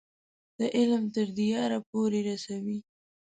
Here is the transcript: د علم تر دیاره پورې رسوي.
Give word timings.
د 0.59 0.61
علم 0.77 1.03
تر 1.15 1.27
دیاره 1.37 1.79
پورې 1.89 2.19
رسوي. 2.29 2.77